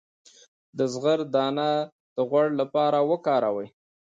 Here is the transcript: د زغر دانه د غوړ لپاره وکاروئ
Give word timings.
د 0.77 0.79
زغر 0.93 1.19
دانه 1.33 1.69
د 2.15 2.17
غوړ 2.29 2.47
لپاره 2.61 2.97
وکاروئ 3.11 3.67